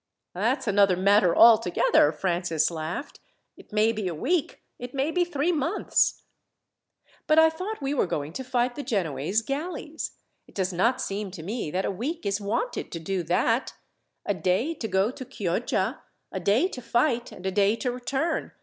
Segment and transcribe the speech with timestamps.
[0.33, 3.19] "That's another matter altogether," Francis laughed.
[3.55, 6.23] "It may be a week, it may be three months."
[7.27, 10.13] "But I thought we were going to fight the Genoese galleys.
[10.47, 13.75] It does not seem to me that a week is wanted to do that.
[14.25, 18.53] A day to go to Chioggia, a day to fight, and a day to return.